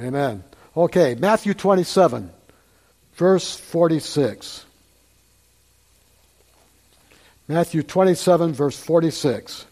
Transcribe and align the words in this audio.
Amen. 0.00 0.42
Okay, 0.76 1.14
Matthew 1.14 1.54
27, 1.54 2.30
verse 3.14 3.56
46. 3.56 4.64
Matthew 7.46 7.82
27, 7.82 8.52
verse 8.52 8.78
46. 8.78 9.66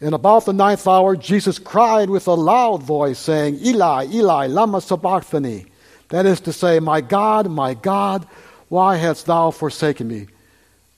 And 0.00 0.14
about 0.14 0.44
the 0.44 0.52
ninth 0.52 0.86
hour, 0.86 1.16
Jesus 1.16 1.58
cried 1.58 2.10
with 2.10 2.26
a 2.26 2.34
loud 2.34 2.82
voice, 2.82 3.18
saying, 3.18 3.58
Eli, 3.64 4.06
Eli, 4.12 4.46
lama 4.48 4.80
sabachthani. 4.80 5.66
That 6.10 6.26
is 6.26 6.40
to 6.40 6.52
say, 6.52 6.80
My 6.80 7.00
God, 7.00 7.50
my 7.50 7.74
God, 7.74 8.26
why 8.68 8.96
hast 8.96 9.26
thou 9.26 9.50
forsaken 9.50 10.08
me? 10.08 10.26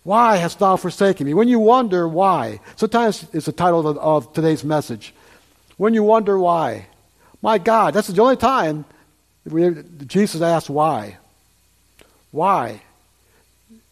Why 0.03 0.37
hast 0.37 0.59
thou 0.59 0.77
forsaken 0.77 1.27
me? 1.27 1.35
When 1.35 1.49
you 1.49 1.61
wonder 1.61 2.09
why, 2.09 2.61
sometimes 2.77 3.27
it's 3.33 3.47
the 3.47 3.53
title 3.53 3.87
of, 3.87 3.99
of 3.99 4.33
today's 4.33 4.65
message. 4.65 5.15
When 5.77 5.95
you 5.95 6.03
wonder 6.03 6.39
why, 6.39 6.87
my 7.43 7.59
God, 7.59 7.95
that's 7.95 8.09
the 8.09 8.23
only 8.23 8.37
time 8.37 8.85
Jesus 10.07 10.41
asked 10.41 10.71
why. 10.71 11.19
Why? 12.31 12.83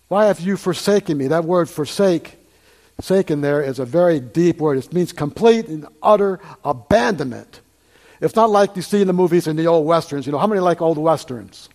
Why 0.08 0.26
have 0.26 0.40
you 0.40 0.56
forsaken 0.56 1.16
me? 1.18 1.28
That 1.28 1.44
word 1.44 1.68
forsake, 1.68 2.38
forsaken 2.96 3.40
there 3.40 3.62
is 3.62 3.78
a 3.78 3.84
very 3.84 4.20
deep 4.20 4.58
word. 4.58 4.78
It 4.78 4.92
means 4.92 5.12
complete 5.12 5.68
and 5.68 5.86
utter 6.02 6.40
abandonment. 6.64 7.60
It's 8.20 8.36
not 8.36 8.50
like 8.50 8.76
you 8.76 8.82
see 8.82 9.00
in 9.00 9.06
the 9.06 9.12
movies 9.12 9.46
in 9.46 9.56
the 9.56 9.66
old 9.66 9.86
westerns. 9.86 10.26
You 10.26 10.32
know, 10.32 10.38
how 10.38 10.46
many 10.46 10.60
like 10.60 10.80
old 10.80 10.98
westerns? 10.98 11.68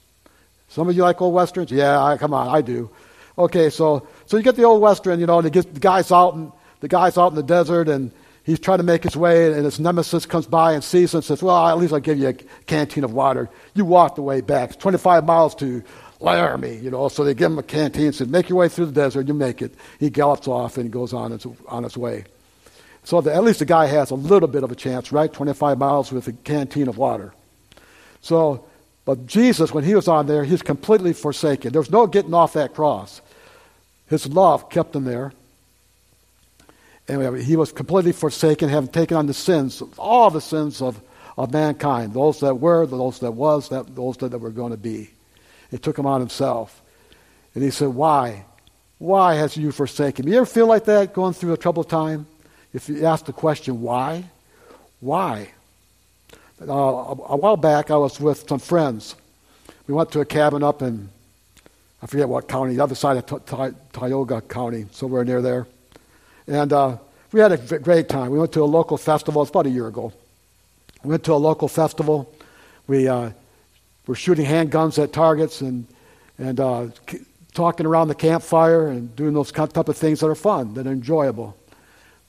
Some 0.69 0.89
of 0.89 0.95
you 0.95 1.03
like 1.03 1.21
old 1.21 1.33
westerns? 1.33 1.71
Yeah, 1.71 2.01
I, 2.01 2.17
come 2.17 2.33
on, 2.33 2.47
I 2.47 2.61
do. 2.61 2.89
Okay, 3.37 3.69
so 3.69 4.07
so 4.25 4.37
you 4.37 4.43
get 4.43 4.55
the 4.55 4.63
old 4.63 4.81
western, 4.81 5.19
you 5.19 5.25
know, 5.25 5.39
and 5.39 5.51
the 5.51 5.79
guy's 5.79 6.11
out 6.11 6.33
and 6.33 6.51
the 6.79 6.87
guy's 6.87 7.17
out 7.17 7.29
in 7.29 7.35
the 7.35 7.43
desert 7.43 7.87
and 7.87 8.11
he's 8.47 8.59
trying 8.59 8.79
to 8.79 8.83
make 8.83 9.03
his 9.03 9.15
way 9.15 9.53
and 9.53 9.63
his 9.63 9.79
nemesis 9.79 10.25
comes 10.25 10.47
by 10.47 10.73
and 10.73 10.83
sees 10.83 11.13
him 11.13 11.19
and 11.19 11.25
says, 11.25 11.43
Well, 11.43 11.67
at 11.67 11.77
least 11.77 11.93
I'll 11.93 11.99
give 11.99 12.17
you 12.17 12.29
a 12.29 12.33
canteen 12.65 13.03
of 13.03 13.13
water. 13.13 13.47
You 13.75 13.85
walk 13.85 14.15
the 14.15 14.23
way 14.23 14.41
back. 14.41 14.71
It's 14.71 14.77
25 14.77 15.25
miles 15.25 15.53
to 15.55 15.83
Laramie, 16.19 16.77
you 16.77 16.89
know. 16.89 17.09
So 17.09 17.23
they 17.23 17.35
give 17.35 17.51
him 17.51 17.59
a 17.59 17.63
canteen 17.63 18.07
and 18.07 18.15
said, 18.15 18.31
Make 18.31 18.49
your 18.49 18.57
way 18.57 18.69
through 18.69 18.87
the 18.87 18.93
desert, 18.93 19.27
you 19.27 19.35
make 19.35 19.61
it. 19.61 19.75
He 19.99 20.09
gallops 20.09 20.47
off 20.47 20.77
and 20.77 20.89
goes 20.89 21.13
on 21.13 21.31
his, 21.31 21.45
on 21.67 21.83
his 21.83 21.95
way. 21.95 22.23
So 23.03 23.21
the, 23.21 23.33
at 23.33 23.43
least 23.43 23.59
the 23.59 23.65
guy 23.65 23.85
has 23.85 24.09
a 24.09 24.15
little 24.15 24.47
bit 24.47 24.63
of 24.63 24.71
a 24.71 24.75
chance, 24.75 25.11
right? 25.11 25.31
25 25.31 25.77
miles 25.77 26.11
with 26.11 26.27
a 26.27 26.33
canteen 26.33 26.87
of 26.87 26.97
water. 26.97 27.33
So, 28.21 28.65
but 29.05 29.27
Jesus, 29.27 29.73
when 29.73 29.83
he 29.83 29.93
was 29.95 30.07
on 30.07 30.27
there, 30.27 30.43
he's 30.43 30.61
completely 30.61 31.13
forsaken. 31.13 31.71
There's 31.71 31.91
no 31.91 32.07
getting 32.07 32.33
off 32.33 32.53
that 32.53 32.73
cross. 32.73 33.21
His 34.07 34.27
love 34.27 34.69
kept 34.69 34.95
him 34.95 35.03
there. 35.03 35.33
And 37.07 37.37
he 37.41 37.55
was 37.55 37.71
completely 37.71 38.11
forsaken, 38.11 38.69
having 38.69 38.89
taken 38.89 39.15
on 39.15 39.27
the 39.27 39.33
sins, 39.33 39.81
of 39.81 39.97
all 39.99 40.29
the 40.29 40.41
sins 40.41 40.81
of, 40.81 40.99
of 41.37 41.53
mankind, 41.53 42.13
those 42.13 42.41
that 42.41 42.55
were, 42.55 42.85
those 42.85 43.19
that 43.19 43.31
was, 43.31 43.69
that, 43.69 43.95
those 43.95 44.17
that 44.17 44.37
were 44.37 44.49
going 44.49 44.71
to 44.71 44.77
be. 44.77 45.09
He 45.71 45.77
took 45.77 45.95
them 45.95 46.05
on 46.05 46.19
himself. 46.19 46.81
And 47.55 47.63
he 47.63 47.71
said, 47.71 47.89
Why? 47.89 48.45
Why 48.97 49.35
has 49.35 49.55
you 49.55 49.71
forsaken 49.71 50.25
me? 50.25 50.31
You 50.31 50.37
ever 50.37 50.45
feel 50.45 50.67
like 50.67 50.85
that 50.85 51.13
going 51.13 51.33
through 51.33 51.53
a 51.53 51.57
troubled 51.57 51.89
time? 51.89 52.25
If 52.73 52.89
you 52.89 53.05
ask 53.05 53.25
the 53.25 53.33
question, 53.33 53.81
why? 53.81 54.25
Why? 54.99 55.49
Uh, 56.59 56.73
a, 56.73 57.11
a 57.11 57.37
while 57.37 57.57
back, 57.57 57.91
I 57.91 57.97
was 57.97 58.19
with 58.19 58.49
some 58.49 58.59
friends. 58.59 59.15
We 59.85 59.93
went 59.93 60.11
to 60.11 60.21
a 60.21 60.25
cabin 60.25 60.63
up 60.63 60.81
in 60.81 61.09
I 62.01 62.05
forget 62.05 62.29
what 62.29 62.47
county, 62.47 62.75
the 62.75 62.83
other 62.83 62.95
side 62.95 63.17
of 63.17 63.45
Tioga 63.91 64.41
County, 64.41 64.85
somewhere 64.91 65.25
near 65.25 65.41
there. 65.41 65.67
And 66.47 66.71
uh, 66.71 66.97
we 67.31 67.39
had 67.39 67.51
a 67.51 67.79
great 67.79 68.09
time. 68.09 68.31
We 68.31 68.39
went 68.39 68.53
to 68.53 68.63
a 68.63 68.65
local 68.65 68.97
festival. 68.97 69.41
It's 69.41 69.49
about 69.49 69.65
a 69.65 69.69
year 69.69 69.87
ago. 69.87 70.13
We 71.03 71.11
went 71.11 71.23
to 71.25 71.33
a 71.33 71.35
local 71.35 71.67
festival. 71.67 72.33
We 72.87 73.07
uh, 73.07 73.31
were 74.07 74.15
shooting 74.15 74.45
handguns 74.45 75.01
at 75.01 75.11
targets 75.11 75.61
and, 75.61 75.85
and 76.37 76.59
uh, 76.59 76.87
talking 77.53 77.85
around 77.85 78.07
the 78.07 78.15
campfire 78.15 78.87
and 78.87 79.13
doing 79.15 79.33
those 79.33 79.51
type 79.51 79.75
of 79.75 79.97
things 79.97 80.21
that 80.21 80.27
are 80.27 80.35
fun, 80.35 80.73
that 80.75 80.87
are 80.87 80.91
enjoyable, 80.91 81.57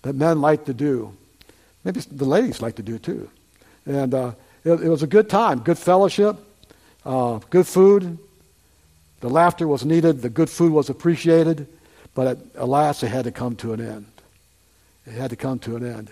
that 0.02 0.14
men 0.14 0.40
like 0.40 0.64
to 0.64 0.74
do. 0.74 1.14
Maybe 1.84 2.00
the 2.00 2.24
ladies 2.24 2.60
like 2.60 2.76
to 2.76 2.82
do 2.82 2.98
too. 2.98 3.30
And 3.86 4.12
uh, 4.12 4.32
it, 4.64 4.72
it, 4.72 4.88
was 4.88 5.02
a 5.02 5.06
good 5.06 5.30
time, 5.30 5.60
good 5.60 5.78
fellowship, 5.78 6.36
uh, 7.04 7.38
good 7.50 7.66
food, 7.66 8.18
the 9.20 9.30
laughter 9.30 9.66
was 9.66 9.84
needed, 9.84 10.22
the 10.22 10.28
good 10.28 10.50
food 10.50 10.72
was 10.72 10.90
appreciated, 10.90 11.66
but 12.14 12.38
alas, 12.56 13.02
it 13.02 13.08
had 13.08 13.24
to 13.24 13.32
come 13.32 13.56
to 13.56 13.72
an 13.72 13.80
end. 13.80 14.06
It 15.08 15.14
had 15.14 15.30
to 15.30 15.36
come 15.36 15.58
to 15.60 15.76
an 15.76 15.86
end. 15.86 16.10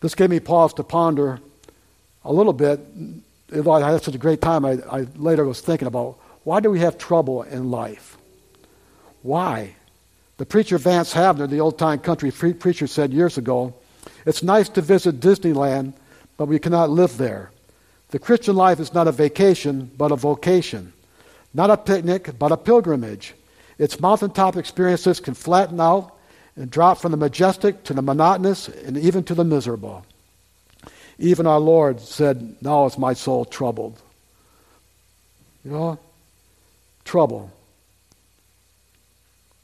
This 0.00 0.14
gave 0.14 0.28
me 0.28 0.40
pause 0.40 0.74
to 0.74 0.82
ponder 0.82 1.40
a 2.24 2.32
little 2.32 2.52
bit. 2.52 2.80
I 3.52 3.90
had 3.92 4.02
such 4.02 4.14
a 4.14 4.18
great 4.18 4.40
time, 4.40 4.64
I, 4.64 4.78
I 4.90 5.06
later 5.14 5.44
was 5.44 5.60
thinking 5.60 5.86
about 5.86 6.18
why 6.42 6.60
do 6.60 6.70
we 6.70 6.80
have 6.80 6.98
trouble 6.98 7.42
in 7.42 7.70
life? 7.70 8.18
Why? 9.22 9.76
The 10.36 10.44
preacher 10.44 10.78
Vance 10.78 11.14
Havner, 11.14 11.48
the 11.48 11.60
old 11.60 11.78
time 11.78 12.00
country 12.00 12.30
preacher, 12.32 12.86
said 12.86 13.12
years 13.12 13.38
ago, 13.38 13.72
It's 14.26 14.42
nice 14.42 14.68
to 14.70 14.82
visit 14.82 15.20
Disneyland, 15.20 15.94
but 16.36 16.48
we 16.48 16.58
cannot 16.58 16.90
live 16.90 17.16
there. 17.16 17.52
The 18.10 18.18
Christian 18.18 18.56
life 18.56 18.80
is 18.80 18.92
not 18.92 19.08
a 19.08 19.12
vacation, 19.12 19.90
but 19.96 20.12
a 20.12 20.16
vocation. 20.16 20.92
Not 21.54 21.70
a 21.70 21.76
picnic, 21.76 22.36
but 22.38 22.52
a 22.52 22.56
pilgrimage. 22.56 23.34
Its 23.78 24.00
mountaintop 24.00 24.56
experiences 24.56 25.20
can 25.20 25.34
flatten 25.34 25.80
out 25.80 26.13
and 26.56 26.70
drop 26.70 26.98
from 26.98 27.10
the 27.10 27.16
majestic 27.16 27.84
to 27.84 27.94
the 27.94 28.02
monotonous 28.02 28.68
and 28.68 28.96
even 28.96 29.24
to 29.24 29.34
the 29.34 29.44
miserable. 29.44 30.04
Even 31.18 31.46
our 31.46 31.60
Lord 31.60 32.00
said, 32.00 32.56
Now 32.60 32.86
is 32.86 32.98
my 32.98 33.12
soul 33.12 33.44
troubled. 33.44 34.00
You 35.64 35.70
know, 35.70 35.98
trouble. 37.04 37.50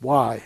Why? 0.01 0.43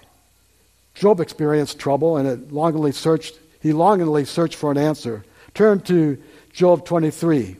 Job 0.94 1.20
experienced 1.20 1.78
trouble 1.78 2.16
and 2.16 2.28
it 2.28 2.52
longingly 2.52 2.92
searched, 2.92 3.38
he 3.60 3.72
longingly 3.72 4.24
searched 4.24 4.56
for 4.56 4.70
an 4.70 4.78
answer. 4.78 5.24
Turn 5.54 5.80
to 5.82 6.18
Job 6.52 6.84
23 6.84 7.56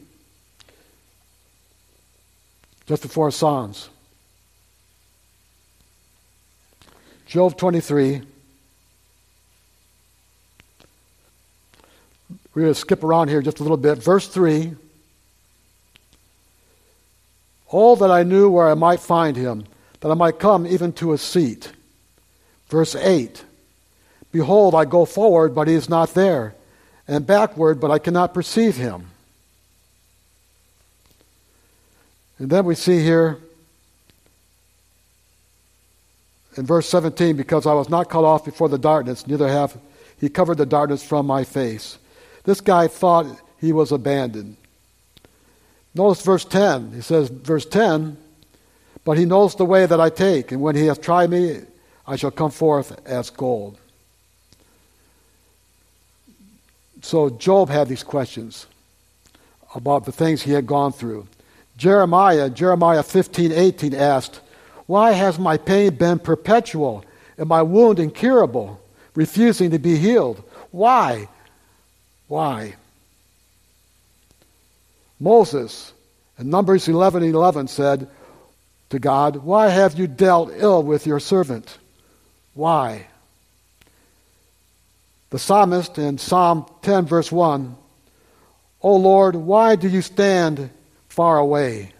just 2.87 3.03
before 3.03 3.31
Psalms. 3.31 3.89
Job 7.27 7.57
23. 7.57 8.23
We're 12.55 12.63
going 12.63 12.75
to 12.75 12.81
skip 12.81 13.03
around 13.03 13.29
here 13.29 13.43
just 13.43 13.59
a 13.59 13.63
little 13.63 13.77
bit. 13.77 13.99
Verse 13.99 14.29
3 14.29 14.75
All 17.69 17.97
that 17.97 18.11
I 18.11 18.23
knew 18.23 18.49
where 18.49 18.69
I 18.69 18.75
might 18.75 19.01
find 19.01 19.37
him, 19.37 19.65
that 20.01 20.11
I 20.11 20.15
might 20.15 20.39
come 20.39 20.67
even 20.67 20.93
to 20.95 21.13
a 21.13 21.19
seat. 21.19 21.73
Verse 22.69 22.95
8 22.95 23.45
Behold, 24.31 24.75
I 24.75 24.85
go 24.85 25.05
forward, 25.05 25.55
but 25.55 25.69
he 25.69 25.75
is 25.75 25.89
not 25.89 26.15
there, 26.15 26.55
and 27.07 27.27
backward, 27.27 27.81
but 27.81 27.91
I 27.91 27.99
cannot 27.99 28.35
perceive 28.35 28.77
him. 28.77 29.11
And 32.39 32.51
then 32.51 32.65
we 32.65 32.75
see 32.75 33.01
here 33.01 33.39
in 36.57 36.67
verse 36.67 36.89
17, 36.89 37.37
because 37.37 37.67
I 37.67 37.75
was 37.75 37.89
not 37.89 38.09
cut 38.09 38.25
off 38.25 38.45
before 38.45 38.69
the 38.69 38.79
darkness, 38.79 39.27
neither 39.27 39.49
have 39.49 39.77
he 40.19 40.29
covered 40.29 40.59
the 40.59 40.67
darkness 40.67 41.03
from 41.03 41.27
my 41.27 41.45
face. 41.45 41.99
This 42.45 42.61
guy 42.61 42.89
thought 42.89 43.27
he 43.61 43.73
was 43.73 43.93
abandoned. 43.93 44.57
Notice 45.95 46.23
verse 46.23 46.45
10. 46.45 46.93
He 46.93 47.01
says, 47.01 47.29
verse 47.29 47.67
10, 47.67 48.17
but 49.05 49.19
he 49.19 49.25
knows 49.25 49.55
the 49.55 49.65
way 49.65 49.87
that 49.87 50.01
I 50.01 50.11
take, 50.11 50.53
and 50.53 50.61
when 50.61 50.77
he 50.77 50.87
hath 50.87 51.01
tried 51.01 51.31
me, 51.31 51.61
I 52.07 52.17
shall 52.17 52.31
come 52.31 52.51
forth 52.51 53.01
as 53.07 53.31
gold. 53.31 53.79
So 57.03 57.31
Job 57.31 57.69
had 57.69 57.89
these 57.89 58.03
questions 58.03 58.67
about 59.75 60.05
the 60.05 60.13
things 60.13 60.43
he 60.43 60.53
had 60.53 60.67
gone 60.67 60.93
through. 60.93 61.27
Jeremiah, 61.77 62.49
Jeremiah 62.49 63.03
15, 63.03 63.53
18 63.53 63.95
asked, 63.95 64.41
Why 64.87 65.13
has 65.13 65.39
my 65.39 65.57
pain 65.57 65.97
been 65.97 66.19
perpetual 66.19 67.05
and 67.37 67.49
my 67.49 67.63
wound 67.63 67.99
incurable, 67.99 68.81
refusing 69.15 69.71
to 69.71 69.79
be 69.79 69.97
healed? 69.97 70.43
Why? 70.71 71.29
Why? 72.29 72.75
Moses, 75.21 75.93
in 76.39 76.51
Numbers 76.51 76.89
11, 76.89 77.23
11 77.23 77.69
said 77.69 78.09
to 78.91 78.99
God, 78.99 79.37
Why 79.37 79.69
have 79.69 79.99
you 79.99 80.07
dealt 80.07 80.51
ill 80.55 80.83
with 80.83 81.07
your 81.07 81.21
servant? 81.21 81.79
Why? 82.55 83.07
The 85.31 85.39
psalmist 85.39 85.99
in 85.99 86.19
Psalm 86.19 86.67
10, 86.83 87.07
verse 87.07 87.33
1, 87.33 87.77
O 88.83 88.97
Lord, 88.97 89.35
why 89.35 89.77
do 89.77 89.89
you 89.89 90.03
stand 90.03 90.71
far 91.15 91.39
away. 91.39 91.93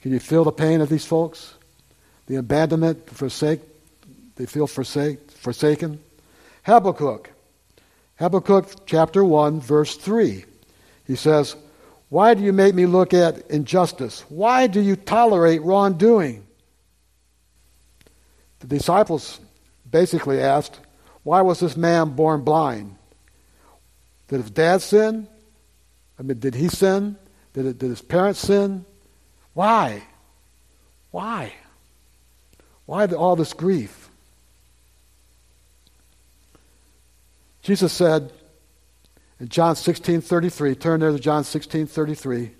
Can 0.00 0.12
you 0.12 0.20
feel 0.20 0.44
the 0.44 0.52
pain 0.52 0.80
of 0.80 0.88
these 0.88 1.04
folks? 1.04 1.54
The 2.28 2.36
abandonment, 2.36 3.10
forsake, 3.10 3.60
they 4.36 4.46
feel 4.46 4.68
forsake, 4.68 5.28
forsaken. 5.32 5.98
Habakkuk. 6.62 7.30
Habakkuk 8.22 8.86
chapter 8.86 9.24
1, 9.24 9.58
verse 9.58 9.96
3. 9.96 10.44
He 11.08 11.16
says, 11.16 11.56
Why 12.08 12.34
do 12.34 12.42
you 12.44 12.52
make 12.52 12.72
me 12.72 12.86
look 12.86 13.12
at 13.12 13.50
injustice? 13.50 14.24
Why 14.28 14.68
do 14.68 14.80
you 14.80 14.94
tolerate 14.94 15.60
wrongdoing? 15.62 16.46
The 18.60 18.68
disciples 18.68 19.40
basically 19.90 20.40
asked, 20.40 20.78
Why 21.24 21.40
was 21.42 21.58
this 21.58 21.76
man 21.76 22.10
born 22.10 22.44
blind? 22.44 22.94
Did 24.28 24.42
his 24.42 24.50
dad 24.52 24.82
sin? 24.82 25.26
I 26.16 26.22
mean, 26.22 26.38
did 26.38 26.54
he 26.54 26.68
sin? 26.68 27.16
Did, 27.54 27.66
it, 27.66 27.78
did 27.80 27.90
his 27.90 28.02
parents 28.02 28.38
sin? 28.38 28.84
Why? 29.52 30.00
Why? 31.10 31.54
Why 32.86 33.04
all 33.06 33.34
this 33.34 33.52
grief? 33.52 34.01
Jesus 37.62 37.92
said 37.92 38.32
in 39.38 39.48
John 39.48 39.76
16:33, 39.76 40.74
turn 40.74 41.00
there 41.00 41.12
to 41.12 41.18
John 41.18 41.44
16:33. 41.44 42.50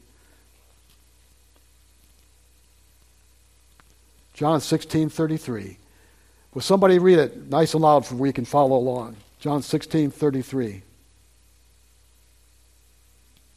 John 4.35 4.61
16:33. 4.61 5.77
Will 6.55 6.63
somebody 6.63 6.99
read 6.99 7.19
it 7.19 7.49
nice 7.49 7.75
and 7.75 7.83
loud 7.83 8.05
so 8.07 8.15
we 8.17 8.33
can 8.33 8.45
follow 8.45 8.77
along? 8.77 9.17
John 9.41 9.63
16:33. 9.63 10.83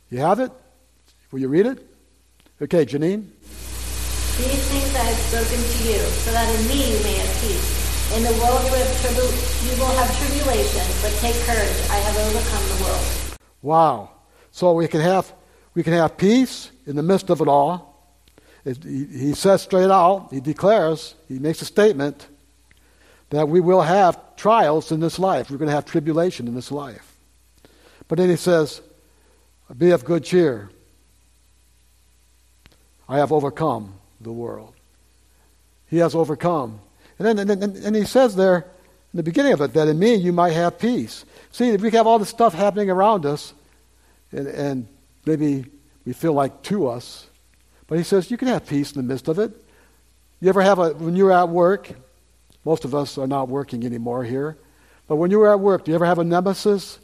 You 0.09 0.19
have 0.19 0.39
it? 0.39 0.51
Will 1.31 1.39
you 1.39 1.47
read 1.47 1.65
it? 1.65 1.85
Okay, 2.61 2.85
Janine. 2.85 3.27
These 4.37 4.67
things 4.67 4.95
I 4.95 4.99
have 4.99 5.17
spoken 5.17 5.63
to 5.63 5.83
you, 5.89 5.99
so 6.23 6.31
that 6.31 6.59
in 6.59 6.67
me 6.67 6.91
you 6.91 7.03
may 7.03 7.13
have 7.15 7.41
peace. 7.41 7.74
In 8.15 8.23
the 8.23 8.31
world 8.31 8.63
you, 8.63 8.71
have 8.71 9.01
tribu- 9.01 9.67
you 9.67 9.77
will 9.77 9.91
have 9.97 10.17
tribulation, 10.17 10.81
but 11.01 11.11
take 11.19 11.35
courage. 11.43 11.89
I 11.89 11.97
have 11.97 12.17
overcome 12.17 12.77
the 12.77 12.83
world. 12.85 13.37
Wow. 13.61 14.09
So 14.51 14.71
we 14.71 14.87
can 14.87 15.01
have 15.01 15.33
we 15.73 15.83
can 15.83 15.91
have 15.91 16.15
peace 16.15 16.71
in 16.85 16.95
the 16.95 17.03
midst 17.03 17.29
of 17.29 17.41
it 17.41 17.49
all. 17.49 18.15
It, 18.63 18.81
he, 18.83 19.05
he 19.05 19.33
says 19.33 19.63
straight 19.63 19.91
out, 19.91 20.29
he 20.31 20.39
declares, 20.39 21.15
he 21.27 21.39
makes 21.39 21.61
a 21.61 21.65
statement 21.65 22.27
that 23.31 23.49
we 23.49 23.59
will 23.59 23.81
have 23.81 24.17
trials 24.37 24.93
in 24.93 25.01
this 25.01 25.19
life. 25.19 25.51
We're 25.51 25.57
going 25.57 25.67
to 25.67 25.75
have 25.75 25.85
tribulation 25.85 26.47
in 26.47 26.55
this 26.55 26.71
life. 26.71 27.17
But 28.07 28.17
then 28.17 28.29
he 28.29 28.37
says, 28.37 28.81
Be 29.77 29.91
of 29.91 30.05
good 30.05 30.23
cheer. 30.23 30.69
I 33.09 33.17
have 33.17 33.33
overcome 33.33 33.95
the 34.21 34.31
world. 34.31 34.73
He 35.89 35.97
has 35.97 36.15
overcome. 36.15 36.79
And 37.17 37.39
then 37.39 37.49
and, 37.49 37.63
and, 37.77 37.95
he 37.95 38.03
says 38.03 38.35
there 38.35 38.57
in 39.13 39.17
the 39.17 39.23
beginning 39.23 39.53
of 39.53 39.61
it 39.61 39.73
that 39.73 39.87
in 39.87 39.97
me 39.97 40.15
you 40.15 40.33
might 40.33 40.51
have 40.51 40.77
peace. 40.77 41.25
See, 41.51 41.69
if 41.69 41.81
we 41.81 41.91
have 41.91 42.07
all 42.07 42.19
this 42.19 42.29
stuff 42.29 42.53
happening 42.53 42.89
around 42.89 43.25
us, 43.25 43.53
and, 44.31 44.47
and 44.47 44.87
maybe 45.25 45.65
we 46.05 46.13
feel 46.13 46.33
like 46.33 46.61
to 46.63 46.87
us, 46.87 47.27
but 47.87 47.97
he 47.97 48.03
says 48.03 48.29
you 48.29 48.37
can 48.37 48.49
have 48.49 48.67
peace 48.67 48.91
in 48.91 48.97
the 48.97 49.07
midst 49.07 49.27
of 49.27 49.39
it. 49.39 49.51
You 50.41 50.49
ever 50.49 50.61
have 50.61 50.79
a, 50.79 50.89
when 50.91 51.15
you're 51.15 51.31
at 51.31 51.49
work, 51.49 51.89
most 52.65 52.83
of 52.83 52.93
us 52.93 53.17
are 53.17 53.27
not 53.27 53.47
working 53.47 53.85
anymore 53.85 54.23
here, 54.23 54.57
but 55.07 55.15
when 55.15 55.31
you 55.31 55.39
were 55.39 55.51
at 55.51 55.59
work, 55.59 55.85
do 55.85 55.91
you 55.91 55.95
ever 55.95 56.05
have 56.05 56.19
a 56.19 56.23
nemesis? 56.23 56.99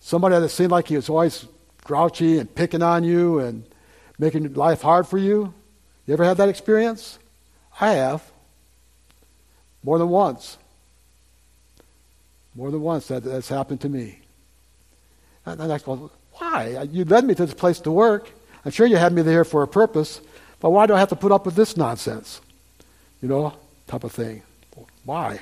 Somebody 0.00 0.38
that 0.38 0.48
seemed 0.50 0.70
like 0.70 0.88
he 0.88 0.96
was 0.96 1.08
always 1.08 1.46
grouchy 1.84 2.38
and 2.38 2.52
picking 2.54 2.82
on 2.82 3.04
you 3.04 3.38
and 3.38 3.64
making 4.18 4.52
life 4.54 4.82
hard 4.82 5.06
for 5.06 5.18
you? 5.18 5.54
You 6.06 6.14
ever 6.14 6.24
had 6.24 6.36
that 6.38 6.48
experience? 6.48 7.18
I 7.80 7.92
have. 7.92 8.22
More 9.84 9.98
than 9.98 10.08
once. 10.08 10.56
More 12.54 12.70
than 12.70 12.80
once 12.80 13.08
that, 13.08 13.22
that's 13.22 13.48
happened 13.48 13.80
to 13.82 13.88
me. 13.88 14.18
And, 15.44 15.60
and 15.60 15.72
I 15.72 15.78
go, 15.78 16.10
why? 16.32 16.88
You 16.90 17.04
led 17.04 17.24
me 17.24 17.34
to 17.34 17.46
this 17.46 17.54
place 17.54 17.80
to 17.80 17.92
work. 17.92 18.30
I'm 18.64 18.70
sure 18.70 18.86
you 18.86 18.96
had 18.96 19.12
me 19.12 19.22
there 19.22 19.44
for 19.44 19.62
a 19.62 19.68
purpose, 19.68 20.20
but 20.60 20.70
why 20.70 20.86
do 20.86 20.94
I 20.94 20.98
have 20.98 21.10
to 21.10 21.16
put 21.16 21.32
up 21.32 21.44
with 21.44 21.54
this 21.54 21.76
nonsense? 21.76 22.40
You 23.20 23.28
know, 23.28 23.52
type 23.86 24.04
of 24.04 24.12
thing. 24.12 24.42
Why? 25.04 25.40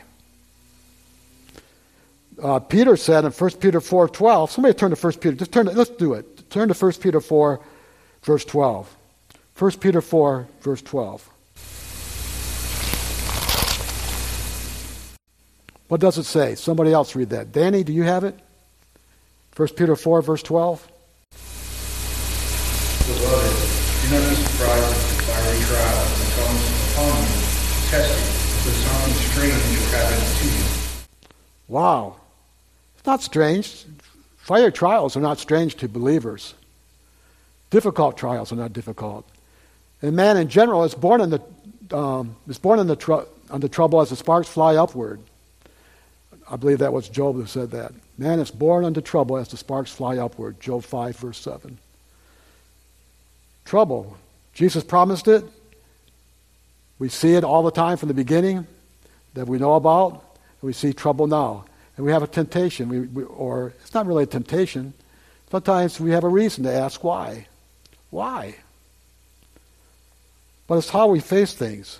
Uh, 2.43 2.59
Peter 2.59 2.97
said 2.97 3.25
in 3.25 3.31
1 3.31 3.51
Peter 3.53 3.81
4.12, 3.81 4.51
somebody 4.51 4.75
turn 4.75 4.91
to 4.91 4.97
1 4.97 5.13
Peter, 5.15 5.37
just 5.37 5.53
turn, 5.53 5.67
to, 5.67 5.73
let's 5.73 5.91
do 5.91 6.15
it. 6.15 6.51
Turn 6.51 6.69
to 6.69 6.75
1 6.75 6.93
Peter 6.95 7.21
4, 7.21 7.61
verse 8.23 8.45
12. 8.45 8.97
1 9.59 9.71
Peter 9.73 10.01
4, 10.01 10.49
verse 10.63 10.83
12. 10.83 11.31
What 15.93 16.01
does 16.01 16.17
it 16.17 16.25
say? 16.25 16.55
Somebody 16.55 16.91
else 16.91 17.15
read 17.15 17.29
that. 17.37 17.53
Danny, 17.53 17.85
do 17.85 17.93
you 17.93 18.05
have 18.05 18.25
it? 18.25 18.35
1 19.55 19.69
Peter 19.77 19.95
4, 19.95 20.23
verse 20.23 20.43
12. 20.43 20.89
Beloved, 23.07 23.53
do 24.01 24.15
not 24.15 24.31
be 24.31 24.37
surprised 24.37 24.89
at 24.89 25.05
the 25.05 25.23
fiery 25.23 25.61
trial 25.69 26.05
that 26.17 26.33
comes 26.33 26.65
upon 26.95 27.13
you 27.21 27.37
to 27.37 27.91
test 27.91 28.65
you, 28.65 28.73
something 28.73 29.13
strange 29.13 29.53
will 29.53 29.91
happen 29.93 30.17
to 30.39 30.47
you. 30.47 30.65
Wow. 31.69 32.17
It's 32.97 33.05
not 33.05 33.21
strange. 33.21 33.85
Fire 34.39 34.71
trials 34.71 35.15
are 35.15 35.21
not 35.21 35.41
strange 35.41 35.75
to 35.75 35.89
believers. 35.89 36.55
Difficult 37.69 38.17
trials 38.17 38.51
are 38.51 38.57
not 38.57 38.73
difficult. 38.73 39.29
And 40.01 40.17
man 40.17 40.39
in 40.39 40.49
general 40.49 40.85
is 40.85 40.95
born 40.95 41.21
in 41.21 41.29
the, 41.29 41.95
um, 41.95 42.35
is 42.49 42.57
born 42.57 42.79
in 42.79 42.87
the 42.87 42.97
tr- 42.97 43.29
under 43.51 43.69
trouble 43.69 44.01
as 44.01 44.09
the 44.09 44.17
sparks 44.17 44.49
fly 44.49 44.77
upward. 44.77 45.21
I 46.53 46.57
believe 46.57 46.81
that 46.81 46.93
was 46.93 47.09
Job 47.09 47.37
who 47.37 47.47
said 47.47 47.71
that. 47.71 47.93
Man 48.19 48.39
is 48.39 48.51
born 48.51 48.85
unto 48.85 49.01
trouble 49.01 49.39
as 49.39 49.49
the 49.49 49.57
sparks 49.57 49.91
fly 49.91 50.19
upward. 50.19 50.61
Job 50.61 50.85
5, 50.85 51.17
verse 51.17 51.41
7. 51.41 51.79
Trouble. 53.65 54.19
Jesus 54.53 54.85
promised 54.85 55.29
it. 55.29 55.47
We 56.99 57.09
see 57.09 57.37
it 57.37 57.43
all 57.43 57.63
the 57.63 57.71
time 57.71 57.97
from 57.97 58.09
the 58.09 58.15
beginning 58.15 58.67
that 59.33 59.47
we 59.47 59.59
know 59.59 59.77
about. 59.77 60.13
And 60.13 60.21
We 60.61 60.75
see 60.75 60.93
trouble 60.93 61.27
now. 61.27 61.65
And 61.97 62.05
we 62.05 62.13
have 62.13 62.23
a 62.23 62.27
temptation, 62.27 62.91
we, 62.91 63.01
we, 63.01 63.23
or 63.25 63.73
it's 63.81 63.95
not 63.95 64.07
really 64.07 64.25
a 64.25 64.27
temptation. 64.27 64.93
Sometimes 65.51 65.99
we 65.99 66.11
have 66.11 66.25
a 66.25 66.29
reason 66.29 66.65
to 66.65 66.73
ask 66.73 67.03
why. 67.03 67.47
Why? 68.11 68.57
But 70.67 70.77
it's 70.79 70.91
how 70.91 71.07
we 71.07 71.21
face 71.21 71.55
things. 71.55 71.99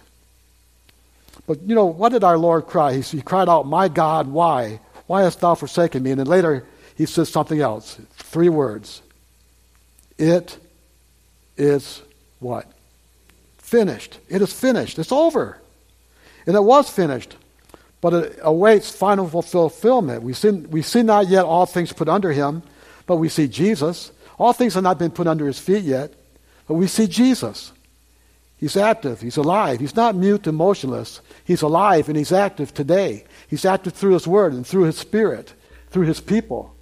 But 1.47 1.63
you 1.63 1.75
know, 1.75 1.87
what 1.87 2.13
did 2.13 2.25
our 2.25 2.39
Lord 2.39 2.67
cry? 2.67 2.95
He, 2.95 3.01
he 3.01 3.23
cried 3.23 3.49
out, 3.49 3.67
My 3.67 3.89
God, 3.89 4.29
why? 4.29 4.81
Why 5.07 5.23
hast 5.23 5.41
thou 5.41 5.55
forsaken 5.55 6.03
me? 6.03 6.11
And 6.11 6.21
then 6.21 6.27
later 6.27 6.67
he 6.97 7.07
says 7.07 7.29
something 7.29 7.61
else. 7.61 7.99
Three 8.15 8.49
words. 8.49 9.03
It 10.19 10.59
is 11.57 12.03
what? 12.39 12.71
Finished. 13.59 14.19
It 14.29 14.43
is 14.43 14.53
finished. 14.53 14.99
It's 14.99 15.13
over. 15.13 15.59
And 16.47 16.57
it 16.57 16.63
was 16.63 16.89
finished. 16.89 17.37
But 18.01 18.15
it 18.15 18.39
awaits 18.43 18.91
final 18.91 19.29
fulfillment. 19.29 20.23
We 20.23 20.33
see, 20.33 20.51
we 20.51 20.83
see 20.83 21.03
not 21.03 21.29
yet 21.29 21.45
all 21.45 21.67
things 21.67 21.93
put 21.93 22.09
under 22.09 22.33
him, 22.33 22.63
but 23.07 23.17
we 23.17 23.29
see 23.29 23.49
Jesus. 23.49 24.11
All 24.39 24.53
things 24.53 24.75
have 24.75 24.83
not 24.83 24.99
been 24.99 25.11
put 25.11 25.27
under 25.27 25.47
his 25.47 25.59
feet 25.59 25.85
yet, 25.85 26.13
but 26.67 26.75
we 26.75 26.89
see 26.89 27.07
Jesus. 27.07 27.73
He's 28.63 28.77
active. 28.77 29.21
He's 29.21 29.39
alive. 29.39 29.81
He's 29.81 29.97
not 29.97 30.15
mute 30.15 30.47
and 30.47 30.57
motionless. 30.57 31.21
He's 31.43 31.63
alive 31.63 32.09
and 32.09 32.17
he's 32.17 32.31
active 32.31 32.73
today. 32.73 33.25
He's 33.49 33.65
active 33.65 33.93
through 33.93 34.13
his 34.13 34.25
word 34.25 34.53
and 34.53 34.65
through 34.65 34.85
his 34.85 34.97
spirit, 34.97 35.53
through 35.91 36.07
his 36.07 36.21
people. 36.21 36.73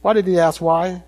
Why 0.00 0.14
did 0.14 0.26
he 0.26 0.38
ask 0.38 0.62
why? 0.62 1.04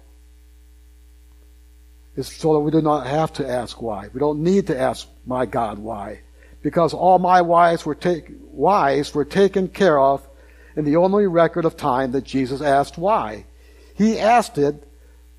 It's 2.14 2.30
so 2.30 2.52
that 2.52 2.60
we 2.60 2.70
do 2.70 2.82
not 2.82 3.06
have 3.06 3.32
to 3.34 3.48
ask 3.48 3.80
why. 3.80 4.08
We 4.12 4.20
don't 4.20 4.42
need 4.42 4.66
to 4.66 4.78
ask, 4.78 5.08
my 5.24 5.46
God, 5.46 5.78
why. 5.78 6.20
Because 6.60 6.92
all 6.92 7.18
my 7.18 7.40
whys 7.40 7.86
were, 7.86 7.94
take, 7.94 8.32
whys 8.50 9.14
were 9.14 9.24
taken 9.24 9.68
care 9.68 9.98
of 9.98 10.28
in 10.76 10.84
the 10.84 10.96
only 10.96 11.26
record 11.26 11.64
of 11.64 11.78
time 11.78 12.12
that 12.12 12.24
Jesus 12.24 12.60
asked 12.60 12.98
why. 12.98 13.46
He 13.94 14.18
asked 14.18 14.58
it 14.58 14.86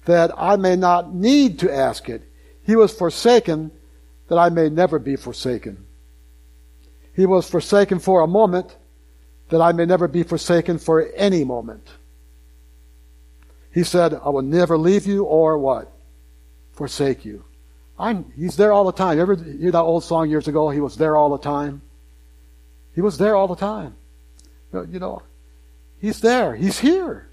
that 0.08 0.32
I 0.38 0.56
may 0.56 0.78
not 0.78 1.14
need 1.14 1.60
to 1.60 1.74
ask 1.74 2.08
it. 2.08 2.24
He 2.64 2.78
was 2.78 2.94
forsaken 2.94 3.72
that 4.30 4.38
I 4.38 4.48
may 4.48 4.70
never 4.70 5.00
be 5.00 5.18
forsaken. 5.18 5.86
He 7.14 7.26
was 7.26 7.50
forsaken 7.50 8.00
for 8.00 8.22
a 8.22 8.28
moment 8.28 8.76
that 9.50 9.60
I 9.60 9.74
may 9.74 9.86
never 9.86 10.08
be 10.08 10.24
forsaken 10.24 10.78
for 10.80 11.10
any 11.14 11.44
moment. 11.44 11.90
He 13.74 13.84
said, 13.84 14.14
I 14.14 14.30
will 14.30 14.44
never 14.44 14.78
leave 14.78 15.06
you 15.06 15.24
or 15.26 15.58
what? 15.58 15.92
Forsake 16.72 17.26
you. 17.26 17.44
I'm, 18.00 18.32
he's 18.34 18.56
there 18.56 18.72
all 18.72 18.86
the 18.86 18.94
time. 18.94 19.18
You 19.18 19.24
ever 19.24 19.36
hear 19.36 19.72
that 19.72 19.82
old 19.82 20.06
song 20.06 20.30
years 20.30 20.48
ago? 20.48 20.70
He 20.70 20.80
was 20.80 20.96
there 20.96 21.18
all 21.18 21.32
the 21.32 21.38
time. 21.38 21.82
He 22.96 23.02
was 23.02 23.18
there 23.18 23.36
all 23.36 23.48
the 23.48 23.56
time. 23.56 23.96
You 24.72 25.00
know, 25.00 25.22
he's 26.00 26.22
there. 26.22 26.56
He's 26.56 26.80
here. 26.80 27.30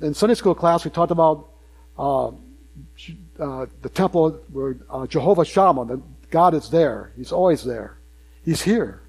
In 0.00 0.14
Sunday 0.14 0.34
school 0.34 0.54
class, 0.54 0.84
we 0.84 0.92
talked 0.92 1.10
about 1.10 1.48
the 1.96 3.90
temple 3.92 4.40
where 4.52 4.76
uh, 4.90 5.06
Jehovah 5.06 5.44
Shammah, 5.44 5.84
the, 5.86 6.02
God 6.30 6.54
is 6.54 6.70
there. 6.70 7.12
He's 7.16 7.32
always 7.32 7.62
there. 7.64 7.98
He's 8.44 8.62
here. 8.62 9.02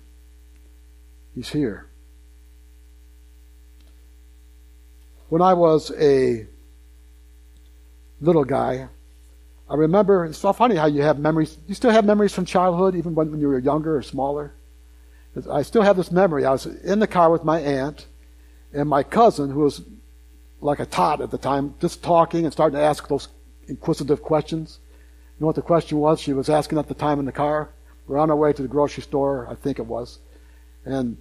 He's 1.34 1.50
here. 1.50 1.88
when 5.34 5.42
I 5.42 5.56
was 5.56 5.92
a 6.00 6.46
little 8.22 8.44
guy, 8.46 8.88
I 9.68 9.74
remember, 9.74 10.26
it's 10.26 10.38
so 10.38 10.54
funny 10.54 10.76
how 10.76 10.86
you 10.86 11.02
have 11.02 11.18
memories. 11.18 11.58
You 11.68 11.74
still 11.74 11.90
have 11.90 12.06
memories 12.06 12.32
from 12.32 12.46
childhood, 12.46 12.94
even 12.94 13.16
when, 13.16 13.32
when 13.32 13.40
you 13.40 13.48
were 13.48 13.58
younger 13.58 13.98
or 13.98 14.04
smaller. 14.04 14.54
I 15.50 15.64
still 15.64 15.82
have 15.82 15.98
this 15.98 16.12
memory. 16.12 16.46
I 16.46 16.52
was 16.52 16.68
in 16.68 17.00
the 17.00 17.08
car 17.08 17.32
with 17.32 17.44
my 17.44 17.60
aunt 17.60 18.06
and 18.74 18.88
my 18.88 19.02
cousin, 19.02 19.50
who 19.50 19.62
was 19.62 19.82
like 20.64 20.80
a 20.80 20.86
tot 20.86 21.22
at 21.22 21.32
the 21.32 21.38
time, 21.38 21.76
just 21.80 22.02
talking 22.04 22.46
and 22.46 22.54
starting 22.54 22.78
to 22.78 22.84
ask 22.84 23.08
those 23.08 23.28
inquisitive 23.68 24.22
questions. 24.22 24.80
You 25.38 25.42
know 25.42 25.48
what 25.48 25.56
the 25.56 25.62
question 25.62 25.98
was? 26.00 26.20
She 26.20 26.34
was 26.34 26.50
asking 26.50 26.78
at 26.78 26.88
the 26.88 26.94
time 26.94 27.20
in 27.20 27.26
the 27.26 27.32
car. 27.32 27.70
We're 28.08 28.18
on 28.18 28.30
our 28.30 28.36
way 28.36 28.54
to 28.54 28.62
the 28.62 28.68
grocery 28.68 29.04
store, 29.04 29.48
I 29.50 29.56
think 29.56 29.80
it 29.80 29.86
was. 29.86 30.20
And, 30.86 31.18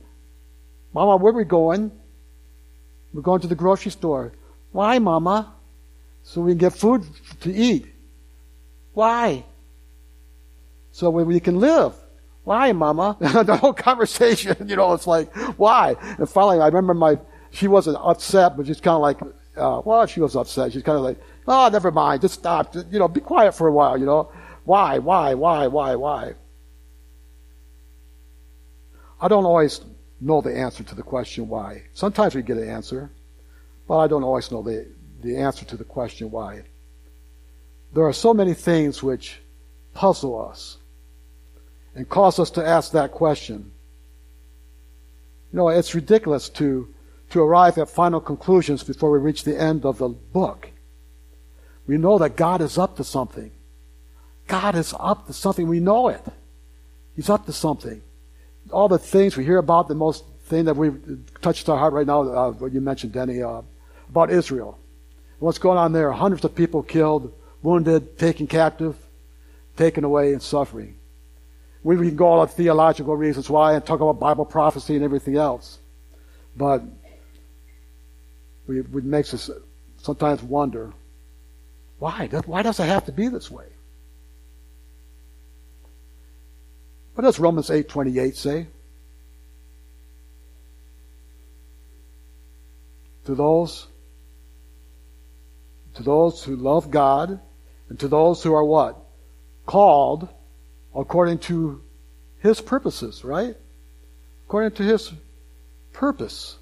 Mama, 0.93 1.17
where 1.17 1.33
are 1.33 1.37
we 1.37 1.45
going? 1.45 1.91
We're 3.13 3.23
going 3.23 3.41
to 3.41 3.47
the 3.47 3.55
grocery 3.55 3.93
store. 3.93 4.33
Why, 4.73 4.99
Mama? 4.99 5.53
So 6.23 6.41
we 6.41 6.53
can 6.53 6.59
get 6.59 6.73
food 6.73 7.05
to 7.41 7.53
eat. 7.53 7.87
Why? 8.95 9.45
So 10.93 11.11
we 11.11 11.41
can 11.41 11.59
live. 11.59 11.95
Why, 12.45 12.73
Mama? 12.73 13.17
the 13.21 13.57
whole 13.57 13.73
conversation, 13.73 14.57
you 14.69 14.77
know, 14.77 14.93
it's 14.93 15.07
like, 15.07 15.35
why? 15.59 15.97
And 16.19 16.29
finally, 16.29 16.61
I 16.61 16.67
remember 16.67 16.95
my, 16.95 17.19
she 17.53 17.69
wasn't 17.69 17.99
upset, 18.01 18.57
but 18.57 18.67
she's 18.67 18.81
kind 18.81 18.97
of 18.97 19.03
like, 19.03 19.21
uh, 19.57 19.83
well, 19.85 20.07
she 20.07 20.21
was 20.21 20.35
upset. 20.35 20.73
She's 20.73 20.83
kind 20.83 20.97
of 20.97 21.05
like, 21.05 21.19
oh, 21.47 21.69
never 21.71 21.91
mind, 21.91 22.23
just 22.23 22.35
stop. 22.35 22.75
You 22.75 22.99
know, 22.99 23.09
be 23.09 23.21
quiet 23.21 23.55
for 23.55 23.69
a 23.69 23.73
while, 23.73 23.99
you 23.99 24.07
know. 24.07 24.33
Why, 24.65 24.99
why, 24.99 25.35
why, 25.35 25.67
why, 25.67 25.95
why? 25.95 26.35
I 29.21 29.29
don't 29.29 29.45
always 29.45 29.81
know 30.21 30.41
the 30.41 30.57
answer 30.57 30.83
to 30.85 30.95
the 30.95 31.03
question 31.03 31.49
why. 31.49 31.83
Sometimes 31.95 32.35
we 32.35 32.43
get 32.43 32.57
an 32.57 32.69
answer, 32.69 33.11
but 33.87 33.99
I 33.99 34.07
don't 34.07 34.25
always 34.25 34.51
know 34.51 34.63
the, 34.63 34.87
the 35.21 35.37
answer 35.37 35.65
to 35.67 35.77
the 35.77 35.85
question 35.85 36.31
why. 36.31 36.63
There 37.93 38.07
are 38.07 38.13
so 38.13 38.33
many 38.33 38.55
things 38.55 39.03
which 39.03 39.41
puzzle 39.95 40.49
us 40.49 40.79
and 41.95 42.09
cause 42.09 42.39
us 42.39 42.51
to 42.53 42.67
ask 42.67 42.93
that 42.93 43.13
question. 43.13 43.71
You 45.53 45.59
know, 45.59 45.69
it's 45.69 45.95
ridiculous 45.95 46.49
to, 46.51 46.89
to 47.33 47.41
arrive 47.41 47.79
at 47.79 47.89
final 47.89 48.21
conclusions 48.21 48.83
before 48.85 49.11
we 49.11 49.19
reach 49.19 49.45
the 49.45 49.59
end 49.59 49.85
of 49.85 49.99
the 49.99 50.09
book. 50.09 50.71
We 51.87 51.97
know 51.97 52.19
that 52.19 52.37
God 52.37 52.61
is 52.61 52.79
up 52.79 52.97
to 52.97 53.05
something. 53.05 53.51
God 54.47 54.75
is 54.75 54.95
up 55.01 55.27
to 55.27 55.33
something. 55.33 55.67
We 55.67 55.81
know 55.81 56.09
it. 56.09 56.23
He's 57.17 57.31
up 57.31 57.47
to 57.47 57.53
something. 57.53 58.03
All 58.71 58.89
the 58.89 58.99
things 58.99 59.37
we 59.37 59.45
hear 59.45 59.59
about, 59.59 59.89
the 59.89 59.95
most 59.95 60.25
thing 60.45 60.67
that 60.67 60.77
we 60.77 60.91
touched 61.41 61.69
our 61.69 61.79
heart 61.79 61.95
right 61.95 62.07
now, 62.07 62.23
uh, 62.23 62.51
what 62.53 62.73
you 62.73 62.81
mentioned, 62.81 63.13
Denny, 63.13 63.43
uh, 63.43 63.63
about 64.11 64.31
Israel. 64.31 64.79
What's 65.39 65.59
going 65.59 65.79
on 65.79 65.93
there? 65.93 66.13
Hundreds 66.13 66.45
of 66.45 66.55
people 66.55 66.83
killed, 66.83 67.33
wounded, 67.63 68.19
taken 68.19 68.47
captive, 68.47 68.95
taken 69.77 70.05
away, 70.05 70.33
and 70.33 70.43
suffering. 70.43 70.97
We, 71.83 71.97
we 71.97 72.09
can 72.09 72.17
go 72.17 72.27
all 72.27 72.47
the 72.47 72.53
theological 72.53 73.17
reasons 73.17 73.49
why 73.49 73.73
and 73.73 73.85
talk 73.85 74.01
about 74.01 74.21
Bible 74.21 74.45
prophecy 74.45 74.95
and 74.95 75.05
everything 75.05 75.37
else. 75.37 75.79
But 76.57 76.83
it 78.79 79.05
makes 79.05 79.33
us 79.35 79.51
sometimes 79.99 80.43
wonder 80.43 80.93
why? 81.99 82.27
Why 82.47 82.63
does 82.63 82.81
it 82.81 82.87
have 82.87 83.07
to 83.07 83.13
be 83.13 83.29
this 83.29 83.49
way? 83.49 83.67
What 87.15 87.23
does 87.23 87.39
Romans 87.39 87.71
8:28 87.71 88.37
say? 88.37 88.67
To 93.27 93.37
those 93.37 93.87
to 95.95 96.03
those 96.03 96.43
who 96.43 96.57
love 96.57 96.91
God 96.91 97.39
and 97.89 98.01
to 98.01 98.09
those 98.09 98.43
who 98.43 98.55
are 98.55 98.65
what? 98.65 98.99
Called 99.67 100.29
according 100.95 101.39
to 101.39 101.83
his 102.41 102.61
purposes, 102.61 103.25
right? 103.25 103.57
According 104.47 104.73
to 104.73 104.83
his 104.83 105.13
purpose. 105.93 106.57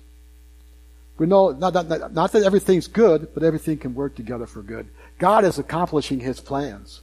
We 1.20 1.26
know 1.26 1.50
not, 1.50 1.74
not, 1.74 2.14
not 2.14 2.32
that 2.32 2.44
everything's 2.44 2.88
good, 2.88 3.34
but 3.34 3.42
everything 3.42 3.76
can 3.76 3.94
work 3.94 4.14
together 4.14 4.46
for 4.46 4.62
good. 4.62 4.88
God 5.18 5.44
is 5.44 5.58
accomplishing 5.58 6.18
his 6.18 6.40
plans 6.40 7.02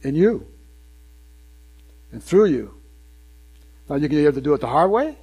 in 0.00 0.14
you 0.14 0.46
and 2.12 2.22
through 2.22 2.44
you. 2.44 2.74
Now 3.90 3.96
you 3.96 4.08
can 4.08 4.18
either 4.18 4.40
do 4.40 4.54
it 4.54 4.60
the 4.60 4.68
hard 4.68 4.92
way 4.92 5.16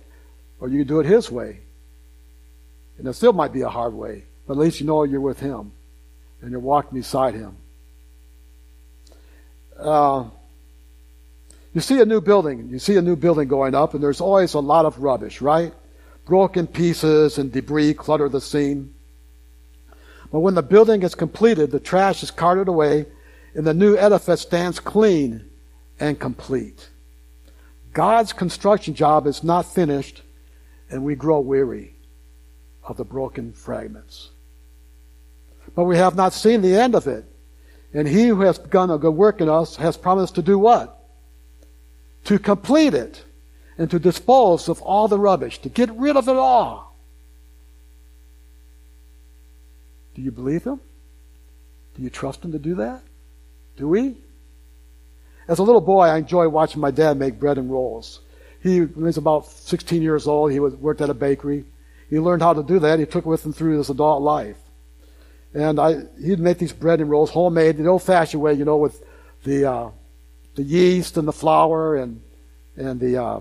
or 0.60 0.68
you 0.68 0.80
can 0.80 0.88
do 0.88 1.00
it 1.00 1.06
his 1.06 1.32
way. 1.32 1.62
And 2.98 3.08
it 3.08 3.14
still 3.14 3.32
might 3.32 3.54
be 3.54 3.62
a 3.62 3.70
hard 3.70 3.94
way, 3.94 4.26
but 4.46 4.56
at 4.56 4.60
least 4.60 4.82
you 4.82 4.86
know 4.86 5.06
you're 5.06 5.22
with 5.22 5.40
him 5.40 5.72
and 6.42 6.52
you're 6.52 6.60
walking 6.60 7.00
beside 7.00 7.36
him. 7.36 7.56
Uh, 9.80 10.26
you 11.74 11.80
see 11.80 12.02
a 12.02 12.06
new 12.06 12.20
building, 12.20 12.68
you 12.68 12.80
see 12.80 12.98
a 12.98 13.02
new 13.02 13.16
building 13.16 13.48
going 13.48 13.76
up, 13.76 13.94
and 13.94 14.04
there's 14.04 14.20
always 14.20 14.56
a 14.56 14.60
lot 14.60 14.84
of 14.84 15.00
rubbish, 15.00 15.40
right? 15.40 15.74
Broken 16.26 16.68
pieces 16.68 17.38
and 17.38 17.52
debris 17.52 17.94
clutter 17.94 18.30
the 18.30 18.42
scene. 18.42 18.94
But 20.32 20.40
when 20.40 20.56
the 20.56 20.64
building 20.64 21.04
is 21.04 21.16
completed, 21.16 21.72
the 21.72 21.80
trash 21.80 22.24
is 22.24 22.32
carted 22.32 22.68
away, 22.68 23.06
and 23.54 23.66
the 23.66 23.74
new 23.74 23.96
edifice 23.96 24.42
stands 24.42 24.80
clean 24.80 25.50
and 26.00 26.20
complete. 26.20 26.90
God's 27.94 28.34
construction 28.34 28.96
job 28.96 29.28
is 29.28 29.44
not 29.44 29.66
finished, 29.66 30.24
and 30.90 31.04
we 31.04 31.16
grow 31.16 31.40
weary 31.40 31.96
of 32.84 32.98
the 32.98 33.06
broken 33.06 33.54
fragments. 33.54 34.32
But 35.76 35.86
we 35.86 35.98
have 35.98 36.16
not 36.16 36.34
seen 36.34 36.62
the 36.62 36.76
end 36.76 36.96
of 36.96 37.08
it. 37.08 37.26
And 37.94 38.08
he 38.08 38.28
who 38.28 38.42
has 38.42 38.60
begun 38.60 38.92
a 38.92 38.98
good 38.98 39.14
work 39.16 39.40
in 39.40 39.48
us 39.48 39.78
has 39.78 39.96
promised 39.96 40.36
to 40.36 40.42
do 40.42 40.60
what? 40.60 40.96
to 42.26 42.40
complete 42.40 42.94
it 42.94 43.24
and 43.78 43.90
to 43.92 44.00
dispose 44.00 44.70
of 44.70 44.82
all 44.82 45.08
the 45.08 45.20
rubbish, 45.20 45.60
to 45.60 45.70
get 45.70 45.92
rid 45.92 46.16
of 46.16 46.28
it 46.28 46.36
all. 46.36 46.96
Do 50.16 50.22
you 50.22 50.32
believe 50.32 50.64
him? 50.64 50.80
Do 51.96 52.04
you 52.04 52.10
trust 52.10 52.44
him 52.44 52.54
to 52.54 52.60
do 52.60 52.76
that? 52.76 53.02
Do 53.78 53.90
we? 53.90 54.16
As 55.48 55.60
a 55.60 55.64
little 55.64 55.82
boy, 55.82 56.06
I 56.06 56.18
enjoyed 56.18 56.52
watching 56.52 56.82
my 56.82 56.92
dad 56.92 57.18
make 57.18 57.40
bread 57.40 57.58
and 57.58 57.70
rolls. 57.70 58.22
He, 58.64 58.82
was 58.82 59.18
about 59.18 59.46
16 59.46 60.02
years 60.02 60.28
old, 60.28 60.52
he 60.52 60.60
worked 60.60 61.02
at 61.02 61.10
a 61.10 61.14
bakery. 61.14 61.66
He 62.10 62.20
learned 62.20 62.42
how 62.42 62.54
to 62.54 62.64
do 62.64 62.80
that. 62.80 63.00
He 63.00 63.06
took 63.06 63.26
it 63.26 63.30
with 63.30 63.46
him 63.46 63.54
through 63.54 63.78
his 63.78 63.90
adult 63.90 64.22
life. 64.22 64.58
And 65.54 65.80
I, 65.80 66.04
he'd 66.22 66.40
make 66.40 66.58
these 66.58 66.74
bread 66.74 67.00
and 67.00 67.10
rolls 67.10 67.30
homemade, 67.30 67.78
the 67.78 67.88
old-fashioned 67.88 68.42
way, 68.42 68.54
you 68.54 68.66
know, 68.66 68.78
with 68.78 69.04
the 69.44 69.72
uh, 69.72 69.90
the 70.56 70.64
yeast 70.64 71.18
and 71.18 71.28
the 71.28 71.34
flour 71.34 71.96
and 71.96 72.22
and 72.76 73.00
the 73.00 73.22
uh, 73.22 73.40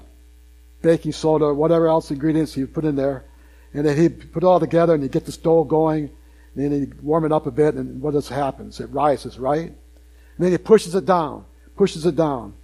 baking 0.85 1.13
soda, 1.13 1.53
whatever 1.53 1.89
else 1.89 2.11
ingredients 2.11 2.57
you 2.57 2.67
put 2.67 2.85
in 2.85 2.95
there, 2.95 3.25
and 3.73 3.85
then 3.85 3.97
he'd 3.97 4.33
put 4.33 4.45
it 4.45 4.47
all 4.47 4.61
together 4.61 4.95
and 4.95 5.03
he'd 5.03 5.11
get 5.11 5.25
the 5.25 5.33
stove 5.33 5.67
going, 5.67 6.11
and 6.55 6.65
then 6.65 6.71
he'd 6.71 7.03
warm 7.03 7.25
it 7.25 7.33
up 7.33 7.47
a 7.47 7.51
bit, 7.51 7.75
and 7.75 8.01
what 8.01 8.13
does 8.13 8.29
happens? 8.29 8.79
It 8.79 8.91
rises, 8.91 9.39
right? 9.39 9.69
And 9.69 10.39
then 10.39 10.53
he 10.53 10.59
pushes 10.59 10.95
it 10.95 11.07
down, 11.07 11.45
pushes 11.77 12.07
it 12.07 12.15
down, 12.15 12.55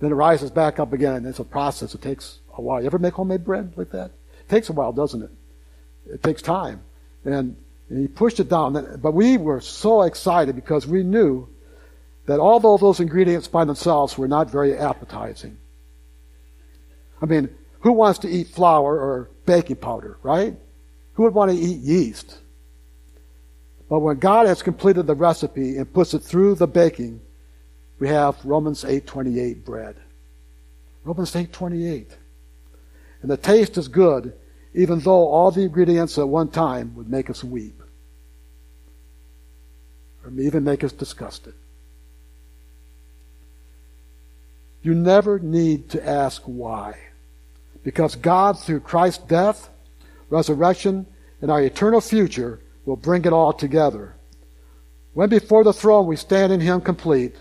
then 0.00 0.10
it 0.10 0.14
rises 0.14 0.50
back 0.50 0.78
up 0.80 0.92
again. 0.92 1.24
It's 1.24 1.38
a 1.38 1.44
process. 1.44 1.94
It 1.94 2.02
takes 2.02 2.40
a 2.56 2.60
while. 2.60 2.80
You 2.80 2.86
ever 2.86 2.98
make 2.98 3.14
homemade 3.14 3.44
bread 3.44 3.72
like 3.76 3.90
that? 3.90 4.10
It 4.40 4.48
takes 4.48 4.68
a 4.68 4.72
while, 4.72 4.92
doesn't 4.92 5.22
it? 5.22 5.30
It 6.14 6.22
takes 6.22 6.42
time, 6.42 6.82
and, 7.24 7.56
and 7.88 7.98
he 8.00 8.08
pushed 8.08 8.40
it 8.40 8.48
down. 8.48 8.98
But 9.00 9.12
we 9.12 9.36
were 9.36 9.60
so 9.60 10.02
excited 10.02 10.56
because 10.56 10.86
we 10.86 11.04
knew 11.04 11.48
that 12.26 12.40
although 12.40 12.78
those 12.78 13.00
ingredients 13.00 13.46
by 13.46 13.64
themselves 13.64 14.18
were 14.18 14.28
not 14.28 14.50
very 14.50 14.76
appetizing, 14.76 15.56
I 17.22 17.26
mean, 17.26 17.50
who 17.80 17.92
wants 17.92 18.20
to 18.20 18.28
eat 18.28 18.48
flour 18.48 18.98
or 18.98 19.30
baking 19.46 19.76
powder, 19.76 20.18
right? 20.22 20.54
Who 21.14 21.24
would 21.24 21.34
want 21.34 21.50
to 21.50 21.56
eat 21.56 21.78
yeast? 21.78 22.38
But 23.88 24.00
when 24.00 24.18
God 24.18 24.46
has 24.46 24.62
completed 24.62 25.06
the 25.06 25.14
recipe 25.14 25.76
and 25.76 25.92
puts 25.92 26.14
it 26.14 26.20
through 26.20 26.54
the 26.54 26.68
baking, 26.68 27.20
we 27.98 28.08
have 28.08 28.44
Romans 28.44 28.84
8:28 28.84 29.64
bread. 29.64 29.96
Romans 31.04 31.34
8:28. 31.34 32.16
And 33.22 33.30
the 33.30 33.36
taste 33.36 33.76
is 33.76 33.88
good, 33.88 34.32
even 34.74 35.00
though 35.00 35.28
all 35.28 35.50
the 35.50 35.62
ingredients 35.62 36.16
at 36.16 36.28
one 36.28 36.48
time 36.48 36.94
would 36.94 37.10
make 37.10 37.28
us 37.28 37.42
weep. 37.42 37.82
Or 40.24 40.30
even 40.38 40.64
make 40.64 40.84
us 40.84 40.92
disgusted. 40.92 41.54
You 44.82 44.94
never 44.94 45.38
need 45.38 45.90
to 45.90 46.06
ask 46.06 46.42
why. 46.44 47.09
Because 47.82 48.14
God, 48.14 48.58
through 48.58 48.80
Christ's 48.80 49.24
death, 49.24 49.70
resurrection, 50.28 51.06
and 51.40 51.50
our 51.50 51.62
eternal 51.62 52.00
future, 52.00 52.60
will 52.84 52.96
bring 52.96 53.24
it 53.24 53.32
all 53.32 53.52
together. 53.52 54.14
When 55.12 55.28
before 55.28 55.64
the 55.64 55.72
throne 55.72 56.06
we 56.06 56.16
stand 56.16 56.52
in 56.52 56.60
Him 56.60 56.80
complete, 56.80 57.34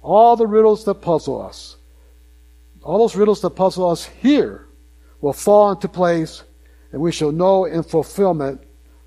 all 0.00 0.36
the 0.36 0.46
riddles 0.46 0.84
that 0.84 0.94
puzzle 0.94 1.40
us, 1.40 1.76
all 2.82 2.98
those 2.98 3.16
riddles 3.16 3.40
that 3.42 3.50
puzzle 3.50 3.90
us 3.90 4.04
here, 4.04 4.66
will 5.20 5.32
fall 5.32 5.70
into 5.70 5.88
place, 5.88 6.42
and 6.90 7.00
we 7.00 7.12
shall 7.12 7.32
know 7.32 7.64
in 7.64 7.82
fulfillment 7.82 8.60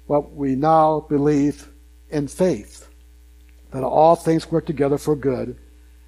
what 0.07 0.33
we 0.33 0.55
now 0.55 1.05
believe 1.09 1.69
in 2.09 2.27
faith 2.27 2.87
that 3.71 3.83
all 3.83 4.15
things 4.15 4.49
work 4.49 4.65
together 4.65 4.97
for 4.97 5.15
good 5.15 5.57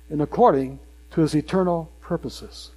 and 0.09 0.21
according 0.21 0.79
to 1.11 1.21
his 1.21 1.35
eternal 1.35 1.91
purposes. 1.99 2.71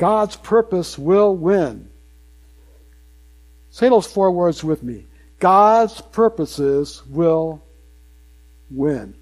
God's 0.00 0.34
purpose 0.34 0.98
will 0.98 1.36
win. 1.36 1.90
Say 3.68 3.90
those 3.90 4.06
four 4.06 4.30
words 4.30 4.64
with 4.64 4.82
me. 4.82 5.04
God's 5.38 6.00
purposes 6.00 7.02
will 7.06 7.62
win. 8.70 9.14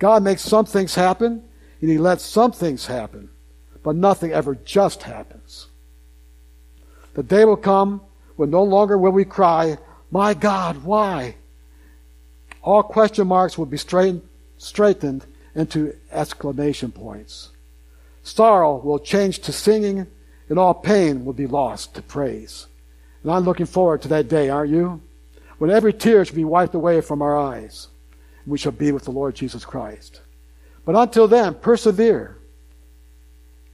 God 0.00 0.24
makes 0.24 0.42
some 0.42 0.64
things 0.64 0.96
happen, 0.96 1.44
and 1.80 1.88
He 1.88 1.98
lets 1.98 2.24
some 2.24 2.50
things 2.50 2.84
happen, 2.84 3.30
but 3.84 3.94
nothing 3.94 4.32
ever 4.32 4.56
just 4.56 5.04
happens. 5.04 5.68
The 7.14 7.22
day 7.22 7.44
will 7.44 7.56
come 7.56 8.00
when 8.34 8.50
no 8.50 8.64
longer 8.64 8.98
will 8.98 9.12
we 9.12 9.24
cry, 9.24 9.78
My 10.10 10.34
God, 10.34 10.82
why? 10.82 11.36
All 12.60 12.82
question 12.82 13.28
marks 13.28 13.56
will 13.56 13.66
be 13.66 13.78
straightened, 13.78 15.26
into 15.54 15.94
exclamation 16.10 16.90
points. 16.90 17.50
Sorrow 18.26 18.78
will 18.78 18.98
change 18.98 19.38
to 19.40 19.52
singing, 19.52 20.04
and 20.48 20.58
all 20.58 20.74
pain 20.74 21.24
will 21.24 21.32
be 21.32 21.46
lost 21.46 21.94
to 21.94 22.02
praise. 22.02 22.66
And 23.22 23.30
I'm 23.30 23.44
looking 23.44 23.66
forward 23.66 24.02
to 24.02 24.08
that 24.08 24.26
day, 24.26 24.48
aren't 24.48 24.72
you? 24.72 25.00
When 25.58 25.70
every 25.70 25.92
tear 25.92 26.24
shall 26.24 26.34
be 26.34 26.44
wiped 26.44 26.74
away 26.74 27.00
from 27.02 27.22
our 27.22 27.38
eyes, 27.38 27.86
and 28.42 28.50
we 28.50 28.58
shall 28.58 28.72
be 28.72 28.90
with 28.90 29.04
the 29.04 29.12
Lord 29.12 29.36
Jesus 29.36 29.64
Christ. 29.64 30.22
But 30.84 30.96
until 30.96 31.28
then, 31.28 31.54
persevere. 31.54 32.36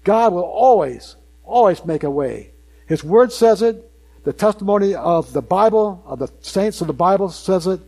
God 0.04 0.34
will 0.34 0.42
always, 0.42 1.16
always 1.44 1.82
make 1.86 2.02
a 2.02 2.10
way. 2.10 2.50
His 2.86 3.02
Word 3.02 3.32
says 3.32 3.62
it. 3.62 3.90
The 4.24 4.34
testimony 4.34 4.94
of 4.94 5.32
the 5.32 5.42
Bible, 5.42 6.02
of 6.04 6.18
the 6.18 6.30
saints 6.40 6.82
of 6.82 6.88
the 6.88 6.92
Bible 6.92 7.30
says 7.30 7.66
it. 7.66 7.80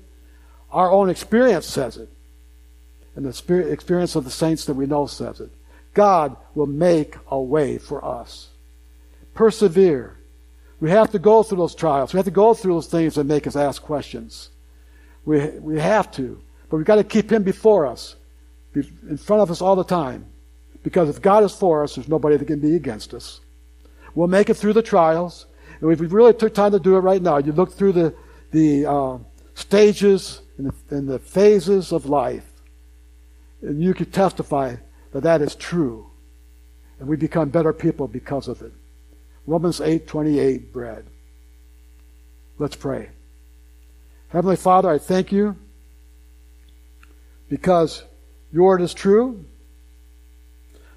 Our 0.72 0.90
own 0.90 1.10
experience 1.10 1.66
says 1.66 1.98
it. 1.98 2.08
And 3.16 3.26
the 3.26 3.70
experience 3.70 4.16
of 4.16 4.24
the 4.24 4.30
saints 4.30 4.64
that 4.64 4.74
we 4.74 4.86
know 4.86 5.06
says 5.06 5.40
it. 5.40 5.50
God 5.94 6.36
will 6.54 6.66
make 6.66 7.16
a 7.28 7.40
way 7.40 7.78
for 7.78 8.04
us. 8.04 8.48
Persevere. 9.32 10.18
We 10.80 10.90
have 10.90 11.10
to 11.12 11.18
go 11.18 11.42
through 11.42 11.58
those 11.58 11.74
trials. 11.74 12.12
We 12.12 12.18
have 12.18 12.26
to 12.26 12.30
go 12.30 12.52
through 12.52 12.74
those 12.74 12.88
things 12.88 13.14
that 13.14 13.24
make 13.24 13.46
us 13.46 13.56
ask 13.56 13.80
questions. 13.80 14.50
We, 15.24 15.46
we 15.60 15.80
have 15.80 16.10
to. 16.12 16.42
But 16.68 16.76
we've 16.76 16.86
got 16.86 16.96
to 16.96 17.04
keep 17.04 17.30
Him 17.30 17.42
before 17.42 17.86
us, 17.86 18.16
in 18.74 19.16
front 19.16 19.42
of 19.42 19.50
us 19.50 19.62
all 19.62 19.76
the 19.76 19.84
time. 19.84 20.26
Because 20.82 21.08
if 21.08 21.22
God 21.22 21.44
is 21.44 21.54
for 21.54 21.82
us, 21.82 21.94
there's 21.94 22.08
nobody 22.08 22.36
that 22.36 22.44
can 22.44 22.60
be 22.60 22.76
against 22.76 23.14
us. 23.14 23.40
We'll 24.14 24.28
make 24.28 24.50
it 24.50 24.54
through 24.54 24.74
the 24.74 24.82
trials. 24.82 25.46
And 25.80 25.90
if 25.90 26.00
we 26.00 26.06
really 26.06 26.34
took 26.34 26.54
time 26.54 26.72
to 26.72 26.78
do 26.78 26.96
it 26.96 27.00
right 27.00 27.22
now, 27.22 27.38
you 27.38 27.52
look 27.52 27.72
through 27.72 27.92
the, 27.92 28.14
the 28.50 28.86
uh, 28.86 29.18
stages 29.54 30.42
and 30.58 30.66
the, 30.66 30.96
and 30.96 31.08
the 31.08 31.18
phases 31.18 31.92
of 31.92 32.06
life, 32.06 32.46
and 33.62 33.82
you 33.82 33.94
could 33.94 34.12
testify 34.12 34.76
that 35.14 35.22
that 35.22 35.40
is 35.40 35.54
true. 35.54 36.10
And 36.98 37.08
we 37.08 37.16
become 37.16 37.48
better 37.48 37.72
people 37.72 38.08
because 38.08 38.48
of 38.48 38.60
it. 38.62 38.72
Romans 39.46 39.80
8:28 39.80 40.72
bread. 40.72 41.06
Let's 42.58 42.74
pray. 42.74 43.10
Heavenly 44.28 44.56
Father, 44.56 44.90
I 44.90 44.98
thank 44.98 45.30
you 45.30 45.56
because 47.48 48.02
your 48.52 48.64
word 48.64 48.82
is 48.82 48.92
true. 48.92 49.44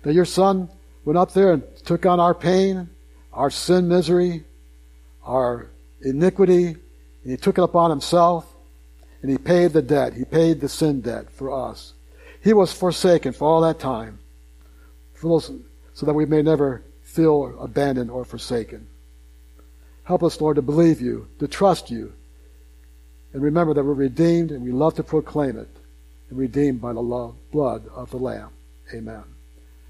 That 0.01 0.13
your 0.13 0.25
son 0.25 0.69
went 1.05 1.17
up 1.17 1.33
there 1.33 1.53
and 1.53 1.63
took 1.85 2.07
on 2.07 2.19
our 2.19 2.33
pain, 2.33 2.89
our 3.31 3.51
sin 3.51 3.87
misery, 3.87 4.45
our 5.23 5.69
iniquity, 6.01 6.65
and 6.65 7.31
he 7.31 7.37
took 7.37 7.59
it 7.59 7.63
upon 7.63 7.91
himself 7.91 8.51
and 9.21 9.29
he 9.29 9.37
paid 9.37 9.73
the 9.73 9.81
debt. 9.83 10.15
He 10.15 10.25
paid 10.25 10.59
the 10.59 10.69
sin 10.69 11.01
debt 11.01 11.29
for 11.29 11.51
us. 11.51 11.93
He 12.47 12.53
was 12.53 12.71
forsaken 12.71 13.33
for 13.33 13.45
all 13.45 13.59
that 13.59 13.77
time, 13.77 14.19
those, 15.21 15.51
so 15.93 16.05
that 16.05 16.13
we 16.13 16.25
may 16.25 16.41
never 16.41 16.81
feel 17.01 17.59
abandoned 17.59 18.09
or 18.09 18.23
forsaken. 18.23 18.87
Help 20.03 20.23
us, 20.23 20.39
Lord, 20.39 20.55
to 20.55 20.61
believe 20.61 21.01
you, 21.01 21.27
to 21.39 21.47
trust 21.49 21.91
you, 21.91 22.13
and 23.33 23.43
remember 23.43 23.73
that 23.73 23.83
we're 23.83 23.91
redeemed 23.91 24.51
and 24.51 24.63
we 24.63 24.71
love 24.71 24.95
to 24.95 25.03
proclaim 25.03 25.57
it, 25.57 25.67
and 26.29 26.39
redeemed 26.39 26.79
by 26.79 26.93
the 26.93 27.01
love, 27.01 27.35
blood 27.51 27.85
of 27.93 28.11
the 28.11 28.17
Lamb. 28.17 28.51
Amen. 28.93 29.25